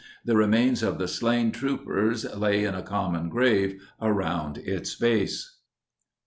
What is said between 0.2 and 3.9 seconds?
The remains of the slain troopers lay in a common grave